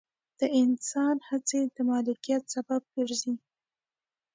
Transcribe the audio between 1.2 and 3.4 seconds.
هڅې د مالکیت سبب ګرځي.